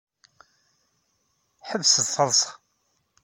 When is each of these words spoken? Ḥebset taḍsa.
Ḥebset 1.69 2.07
taḍsa. 2.15 2.51